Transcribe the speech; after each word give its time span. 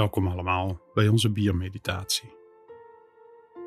Welkom 0.00 0.26
allemaal 0.26 0.80
bij 0.94 1.08
onze 1.08 1.30
biermeditatie. 1.30 2.32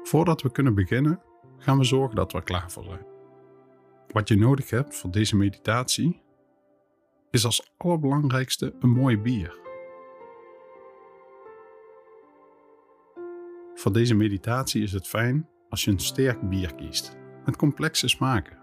Voordat 0.04 0.42
we 0.42 0.52
kunnen 0.52 0.76
beginnen, 0.76 1.22
gaan 1.58 1.78
we 1.78 1.84
zorgen 1.84 2.16
dat 2.16 2.32
we 2.32 2.44
klaar 2.44 2.72
voor 2.72 2.84
zijn. 2.84 3.06
Wat 4.08 4.28
je 4.28 4.36
nodig 4.36 4.70
hebt 4.70 4.96
voor 4.96 5.12
deze 5.12 5.36
meditatie 5.36 6.22
is 7.32 7.46
als 7.46 7.74
allerbelangrijkste 7.78 8.76
een 8.80 8.90
mooi 8.90 9.18
bier. 9.18 9.60
Voor 13.76 13.94
deze 13.94 14.16
meditatie 14.16 14.84
is 14.84 14.92
het 14.92 15.08
fijn 15.08 15.50
als 15.70 15.84
je 15.84 15.92
een 15.92 16.00
sterk 16.00 16.50
bier 16.50 16.76
kiest 16.76 17.18
met 17.46 17.56
complexe 17.56 18.08
smaken. 18.08 18.58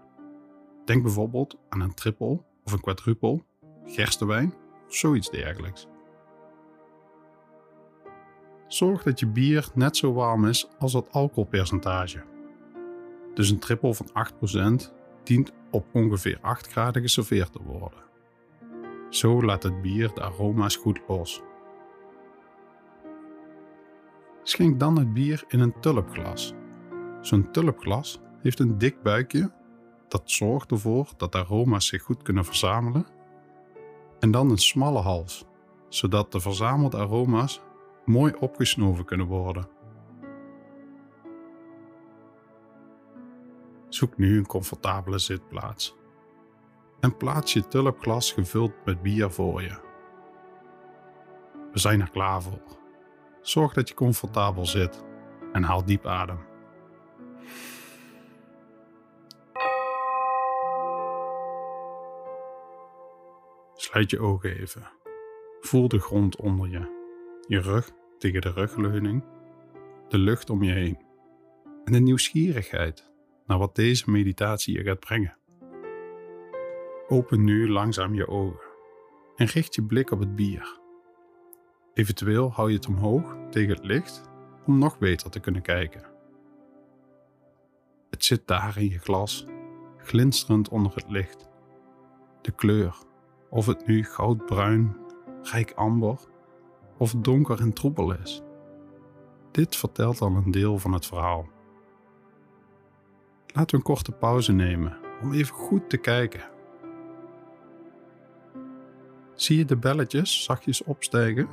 Denk 0.85 1.03
bijvoorbeeld 1.03 1.57
aan 1.69 1.81
een 1.81 1.93
triple 1.93 2.43
of 2.63 2.71
een 2.71 2.81
quadruple, 2.81 3.43
gerstewijn 3.85 4.53
of 4.87 4.95
zoiets 4.95 5.29
dergelijks. 5.29 5.87
Zorg 8.81 9.03
dat 9.03 9.19
je 9.19 9.27
bier 9.27 9.69
net 9.73 9.97
zo 9.97 10.13
warm 10.13 10.45
is 10.45 10.67
als 10.79 10.93
het 10.93 11.11
alcoholpercentage. 11.11 12.23
Dus 13.33 13.49
een 13.49 13.59
triple 13.59 13.93
van 13.93 14.09
8% 14.83 14.93
dient 15.23 15.51
op 15.71 15.85
ongeveer 15.93 16.37
8 16.41 16.67
graden 16.67 17.01
geserveerd 17.01 17.51
te 17.51 17.59
worden. 17.63 17.99
Zo 19.09 19.43
laat 19.43 19.63
het 19.63 19.81
bier 19.81 20.13
de 20.13 20.21
aroma's 20.21 20.75
goed 20.75 21.01
los. 21.07 21.41
Schenk 24.43 24.79
dan 24.79 24.97
het 24.97 25.13
bier 25.13 25.43
in 25.47 25.59
een 25.59 25.79
tulpglas. 25.79 26.53
Zo'n 27.21 27.51
tulpglas 27.51 28.21
heeft 28.41 28.59
een 28.59 28.77
dik 28.77 29.01
buikje 29.01 29.51
dat 30.07 30.21
zorgt 30.25 30.71
ervoor 30.71 31.09
dat 31.17 31.31
de 31.31 31.37
aroma's 31.37 31.87
zich 31.87 32.01
goed 32.01 32.21
kunnen 32.21 32.45
verzamelen. 32.45 33.05
En 34.19 34.31
dan 34.31 34.49
een 34.49 34.57
smalle 34.57 34.99
hals, 34.99 35.45
zodat 35.89 36.31
de 36.31 36.39
verzamelde 36.39 36.97
aroma's 36.97 37.61
mooi 38.05 38.33
opgesnoven 38.39 39.05
kunnen 39.05 39.27
worden. 39.27 39.67
Zoek 43.89 44.17
nu 44.17 44.37
een 44.37 44.47
comfortabele 44.47 45.19
zitplaats 45.19 45.95
en 46.99 47.17
plaats 47.17 47.53
je 47.53 47.67
tulpglas 47.67 48.31
gevuld 48.31 48.71
met 48.85 49.01
bier 49.01 49.31
voor 49.31 49.61
je. 49.61 49.79
We 51.71 51.79
zijn 51.79 52.01
er 52.01 52.09
klaar 52.09 52.41
voor. 52.41 52.61
Zorg 53.41 53.73
dat 53.73 53.87
je 53.87 53.93
comfortabel 53.93 54.65
zit 54.65 55.03
en 55.51 55.63
haal 55.63 55.85
diep 55.85 56.05
adem. 56.05 56.39
Sluit 63.73 64.09
je 64.09 64.19
ogen 64.19 64.57
even. 64.57 64.89
Voel 65.61 65.87
de 65.87 65.99
grond 65.99 66.35
onder 66.35 66.69
je 66.69 67.00
je 67.47 67.59
rug 67.59 67.91
tegen 68.17 68.41
de 68.41 68.51
rugleuning, 68.51 69.23
de 70.07 70.17
lucht 70.17 70.49
om 70.49 70.63
je 70.63 70.71
heen 70.71 70.97
en 71.85 71.93
de 71.93 71.99
nieuwsgierigheid 71.99 73.11
naar 73.45 73.57
wat 73.57 73.75
deze 73.75 74.11
meditatie 74.11 74.77
je 74.77 74.83
gaat 74.83 74.99
brengen. 74.99 75.37
Open 77.07 77.43
nu 77.43 77.69
langzaam 77.69 78.13
je 78.13 78.27
ogen 78.27 78.69
en 79.35 79.45
richt 79.45 79.75
je 79.75 79.83
blik 79.83 80.11
op 80.11 80.19
het 80.19 80.35
bier. 80.35 80.79
Eventueel 81.93 82.51
hou 82.51 82.69
je 82.69 82.75
het 82.75 82.87
omhoog 82.87 83.37
tegen 83.49 83.75
het 83.75 83.85
licht 83.85 84.21
om 84.65 84.77
nog 84.77 84.97
beter 84.97 85.29
te 85.29 85.39
kunnen 85.39 85.61
kijken. 85.61 86.05
Het 88.09 88.25
zit 88.25 88.47
daar 88.47 88.77
in 88.77 88.89
je 88.89 88.99
glas, 88.99 89.45
glinsterend 89.97 90.69
onder 90.69 90.95
het 90.95 91.09
licht. 91.09 91.49
De 92.41 92.51
kleur, 92.51 92.95
of 93.49 93.65
het 93.65 93.87
nu 93.87 94.03
goudbruin, 94.03 94.97
rijk 95.41 95.71
amber 95.71 96.29
of 97.01 97.13
donker 97.13 97.59
en 97.59 97.73
troebel 97.73 98.13
is. 98.13 98.41
Dit 99.51 99.75
vertelt 99.75 100.21
al 100.21 100.35
een 100.35 100.51
deel 100.51 100.77
van 100.77 100.93
het 100.93 101.05
verhaal. 101.05 101.47
Laten 103.47 103.69
we 103.69 103.75
een 103.75 103.81
korte 103.81 104.11
pauze 104.11 104.51
nemen 104.51 104.97
om 105.21 105.33
even 105.33 105.55
goed 105.55 105.89
te 105.89 105.97
kijken. 105.97 106.49
Zie 109.35 109.57
je 109.57 109.65
de 109.65 109.77
belletjes 109.77 110.43
zachtjes 110.43 110.83
opstijgen, 110.83 111.47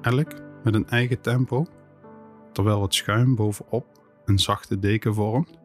elk 0.00 0.32
met 0.64 0.74
een 0.74 0.88
eigen 0.88 1.20
tempo, 1.20 1.66
terwijl 2.52 2.82
het 2.82 2.94
schuim 2.94 3.34
bovenop 3.34 3.86
een 4.24 4.38
zachte 4.38 4.78
deken 4.78 5.14
vormt? 5.14 5.58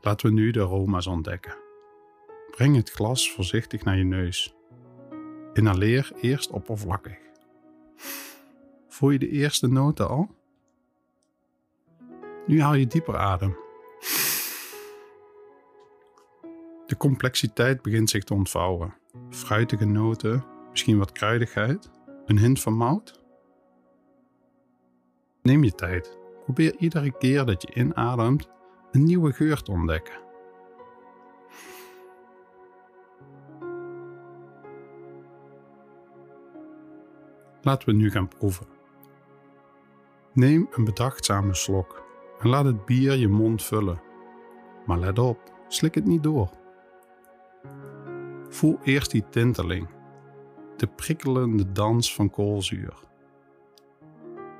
Laten 0.00 0.26
we 0.26 0.32
nu 0.32 0.50
de 0.50 0.60
aroma's 0.60 1.06
ontdekken. 1.06 1.54
Breng 2.50 2.76
het 2.76 2.90
glas 2.90 3.32
voorzichtig 3.32 3.84
naar 3.84 3.96
je 3.96 4.04
neus 4.04 4.59
Inhaleer 5.52 6.12
eerst 6.20 6.50
oppervlakkig. 6.50 7.18
Voel 8.88 9.10
je 9.10 9.18
de 9.18 9.28
eerste 9.28 9.66
noten 9.66 10.08
al? 10.08 10.34
Nu 12.46 12.62
haal 12.62 12.74
je 12.74 12.86
dieper 12.86 13.16
adem. 13.16 13.56
De 16.86 16.96
complexiteit 16.98 17.82
begint 17.82 18.10
zich 18.10 18.24
te 18.24 18.34
ontvouwen. 18.34 18.94
Fruitige 19.30 19.84
noten, 19.84 20.44
misschien 20.70 20.98
wat 20.98 21.12
kruidigheid, 21.12 21.90
een 22.26 22.38
hint 22.38 22.60
van 22.60 22.72
mout. 22.72 23.24
Neem 25.42 25.64
je 25.64 25.72
tijd. 25.72 26.18
Probeer 26.44 26.76
iedere 26.78 27.18
keer 27.18 27.44
dat 27.44 27.62
je 27.62 27.74
inademt 27.74 28.48
een 28.90 29.04
nieuwe 29.04 29.32
geur 29.32 29.62
te 29.62 29.70
ontdekken. 29.70 30.29
Laten 37.62 37.88
we 37.88 37.94
nu 37.94 38.10
gaan 38.10 38.28
proeven. 38.28 38.66
Neem 40.32 40.68
een 40.70 40.84
bedachtzame 40.84 41.54
slok 41.54 42.02
en 42.38 42.48
laat 42.48 42.64
het 42.64 42.84
bier 42.84 43.16
je 43.16 43.28
mond 43.28 43.62
vullen. 43.62 44.02
Maar 44.86 44.98
let 44.98 45.18
op, 45.18 45.38
slik 45.68 45.94
het 45.94 46.04
niet 46.04 46.22
door. 46.22 46.50
Voel 48.48 48.78
eerst 48.82 49.10
die 49.10 49.28
tinteling, 49.28 49.88
de 50.76 50.86
prikkelende 50.86 51.72
dans 51.72 52.14
van 52.14 52.30
koolzuur. 52.30 52.94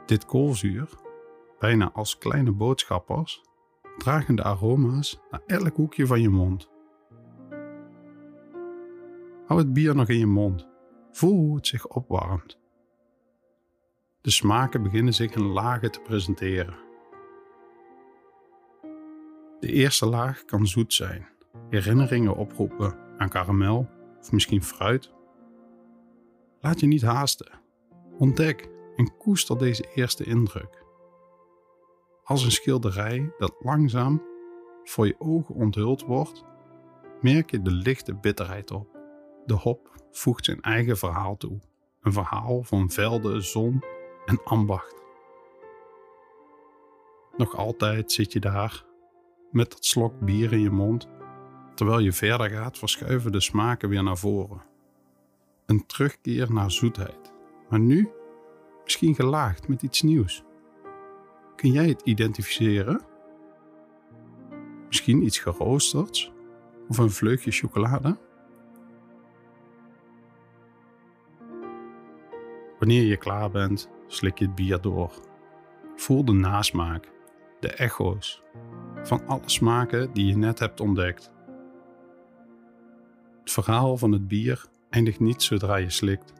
Dit 0.06 0.24
koolzuur, 0.24 0.88
bijna 1.58 1.90
als 1.92 2.18
kleine 2.18 2.52
boodschappers, 2.52 3.42
dragen 3.98 4.34
de 4.34 4.42
aroma's 4.42 5.20
naar 5.30 5.42
elk 5.46 5.76
hoekje 5.76 6.06
van 6.06 6.20
je 6.20 6.28
mond. 6.28 6.68
Hou 9.46 9.60
het 9.60 9.72
bier 9.72 9.94
nog 9.94 10.08
in 10.08 10.18
je 10.18 10.26
mond. 10.26 10.68
Voel 11.12 11.36
hoe 11.36 11.56
het 11.56 11.66
zich 11.66 11.86
opwarmt. 11.86 12.58
De 14.30 14.36
smaken 14.36 14.82
beginnen 14.82 15.14
zich 15.14 15.34
in 15.34 15.46
lagen 15.46 15.90
te 15.90 16.00
presenteren. 16.00 16.78
De 19.60 19.72
eerste 19.72 20.06
laag 20.06 20.44
kan 20.44 20.66
zoet 20.66 20.94
zijn, 20.94 21.28
herinneringen 21.68 22.36
oproepen 22.36 22.98
aan 23.18 23.28
karamel 23.28 23.88
of 24.18 24.32
misschien 24.32 24.62
fruit. 24.62 25.12
Laat 26.60 26.80
je 26.80 26.86
niet 26.86 27.02
haasten. 27.02 27.60
Ontdek 28.18 28.68
en 28.96 29.16
koester 29.16 29.58
deze 29.58 29.88
eerste 29.94 30.24
indruk. 30.24 30.84
Als 32.24 32.44
een 32.44 32.52
schilderij 32.52 33.32
dat 33.38 33.54
langzaam 33.58 34.22
voor 34.84 35.06
je 35.06 35.20
ogen 35.20 35.54
onthuld 35.54 36.02
wordt, 36.02 36.44
merk 37.20 37.50
je 37.50 37.62
de 37.62 37.72
lichte 37.72 38.14
bitterheid 38.14 38.70
op. 38.70 38.98
De 39.46 39.54
hop 39.54 40.04
voegt 40.10 40.44
zijn 40.44 40.60
eigen 40.60 40.98
verhaal 40.98 41.36
toe. 41.36 41.60
Een 42.00 42.12
verhaal 42.12 42.62
van 42.62 42.90
velden, 42.90 43.42
zon 43.42 43.82
en 44.26 44.40
ambacht. 44.44 44.94
Nog 47.36 47.56
altijd 47.56 48.12
zit 48.12 48.32
je 48.32 48.40
daar 48.40 48.84
met 49.50 49.70
dat 49.70 49.84
slok 49.84 50.20
bier 50.20 50.52
in 50.52 50.60
je 50.60 50.70
mond. 50.70 51.08
Terwijl 51.74 51.98
je 51.98 52.12
verder 52.12 52.50
gaat, 52.50 52.78
verschuiven 52.78 53.32
de 53.32 53.40
smaken 53.40 53.88
weer 53.88 54.02
naar 54.02 54.18
voren. 54.18 54.62
Een 55.66 55.86
terugkeer 55.86 56.52
naar 56.52 56.70
zoetheid, 56.70 57.32
maar 57.68 57.80
nu 57.80 58.10
misschien 58.84 59.14
gelaagd 59.14 59.68
met 59.68 59.82
iets 59.82 60.02
nieuws. 60.02 60.42
Kun 61.56 61.72
jij 61.72 61.88
het 61.88 62.02
identificeren? 62.02 63.00
Misschien 64.86 65.24
iets 65.24 65.38
geroosterds 65.38 66.32
of 66.88 66.98
een 66.98 67.10
vleugje 67.10 67.50
chocolade? 67.50 68.16
Wanneer 72.80 73.02
je 73.02 73.16
klaar 73.16 73.50
bent, 73.50 73.90
slik 74.06 74.38
je 74.38 74.44
het 74.44 74.54
bier 74.54 74.80
door. 74.80 75.12
Voel 75.96 76.24
de 76.24 76.32
nasmaak, 76.32 77.12
de 77.60 77.68
echo's 77.68 78.42
van 79.02 79.26
alle 79.26 79.48
smaken 79.48 80.12
die 80.12 80.26
je 80.26 80.36
net 80.36 80.58
hebt 80.58 80.80
ontdekt. 80.80 81.32
Het 83.40 83.50
verhaal 83.50 83.96
van 83.96 84.12
het 84.12 84.28
bier 84.28 84.66
eindigt 84.90 85.20
niet 85.20 85.42
zodra 85.42 85.76
je 85.76 85.90
slikt. 85.90 86.32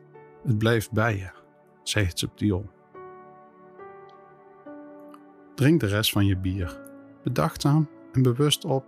Het 0.45 0.59
blijft 0.59 0.93
bij 0.93 1.17
je, 1.17 1.31
zeg 1.83 2.07
het 2.07 2.19
subtiel. 2.19 2.71
Drink 5.55 5.81
de 5.81 5.87
rest 5.87 6.13
van 6.13 6.27
je 6.27 6.37
bier, 6.37 6.81
bedachtzaam 7.23 7.89
en 8.13 8.23
bewust 8.23 8.65
op. 8.65 8.85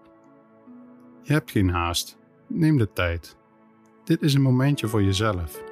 Je 1.22 1.32
hebt 1.32 1.50
geen 1.50 1.70
haast, 1.70 2.18
neem 2.46 2.78
de 2.78 2.92
tijd. 2.92 3.36
Dit 4.04 4.22
is 4.22 4.34
een 4.34 4.42
momentje 4.42 4.88
voor 4.88 5.02
jezelf 5.02 5.71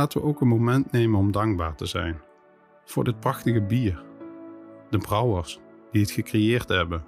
Laten 0.00 0.20
we 0.20 0.26
ook 0.26 0.40
een 0.40 0.48
moment 0.48 0.92
nemen 0.92 1.18
om 1.18 1.32
dankbaar 1.32 1.76
te 1.76 1.86
zijn 1.86 2.20
voor 2.84 3.04
dit 3.04 3.20
prachtige 3.20 3.62
bier, 3.62 4.04
de 4.90 4.98
brouwers 4.98 5.60
die 5.90 6.00
het 6.00 6.10
gecreëerd 6.10 6.68
hebben, 6.68 7.04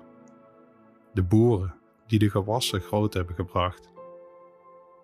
de 1.12 1.22
boeren 1.22 1.74
die 2.06 2.18
de 2.18 2.30
gewassen 2.30 2.80
groot 2.80 3.14
hebben 3.14 3.34
gebracht 3.34 3.92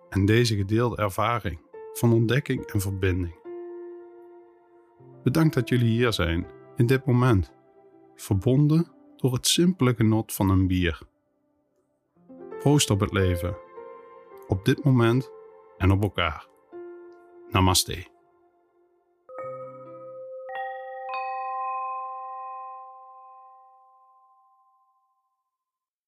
en 0.09 0.25
deze 0.25 0.55
gedeelde 0.55 0.95
ervaring 0.95 1.59
van 1.93 2.13
ontdekking 2.13 2.65
en 2.65 2.81
verbinding. 2.81 3.35
Bedankt 5.23 5.53
dat 5.53 5.69
jullie 5.69 5.89
hier 5.89 6.13
zijn 6.13 6.47
in 6.75 6.85
dit 6.85 7.05
moment, 7.05 7.53
verbonden 8.15 8.91
door 9.15 9.33
het 9.33 9.47
simpele 9.47 9.93
genot 9.93 10.33
van 10.33 10.49
een 10.49 10.67
bier. 10.67 11.01
Proost 12.59 12.89
op 12.89 12.99
het 12.99 13.11
leven, 13.11 13.57
op 14.47 14.65
dit 14.65 14.83
moment 14.83 15.31
en 15.77 15.91
op 15.91 16.01
elkaar. 16.01 16.47
Namaste. 17.53 18.05